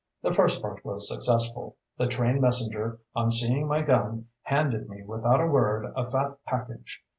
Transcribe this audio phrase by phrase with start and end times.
[0.23, 1.75] The first part was successful.
[1.99, 7.03] The train messenger, on seeing my gun, handed me, without a word, a fat package.